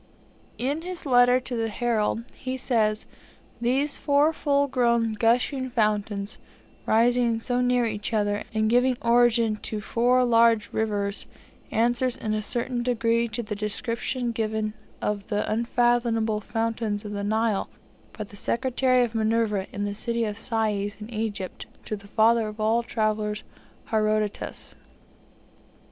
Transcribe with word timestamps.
In 0.57 0.81
his 0.81 1.05
letter 1.05 1.39
to 1.41 1.55
the 1.55 1.67
'Herald' 1.69 2.23
he 2.35 2.57
says 2.57 3.05
"These 3.61 3.99
four 3.99 4.33
full 4.33 4.67
grown 4.67 5.13
gushing 5.13 5.69
fountains, 5.69 6.39
rising 6.87 7.39
so 7.39 7.61
near 7.61 7.85
each 7.85 8.11
other, 8.11 8.41
and 8.51 8.67
giving 8.67 8.97
origin 9.03 9.57
to 9.57 9.79
four 9.79 10.25
large 10.25 10.73
rivers, 10.73 11.27
answer 11.69 12.09
in 12.19 12.33
a 12.33 12.41
certain 12.41 12.81
degree 12.81 13.27
to 13.27 13.43
the 13.43 13.53
description 13.53 14.31
given 14.31 14.73
of 15.03 15.27
the 15.27 15.47
unfathomable 15.51 16.41
fountains 16.41 17.05
of 17.05 17.11
the 17.11 17.23
Nile, 17.23 17.69
by 18.17 18.23
the 18.23 18.35
secretary 18.35 19.03
of 19.03 19.13
Minerva, 19.13 19.67
in 19.71 19.85
the 19.85 19.93
city 19.93 20.25
of 20.25 20.35
Sais, 20.35 20.99
in 20.99 21.11
Egypt, 21.11 21.67
to 21.85 21.95
the 21.95 22.07
father 22.07 22.47
of 22.47 22.59
all 22.59 22.81
travellers 22.81 23.43
Herodotus." 23.85 24.73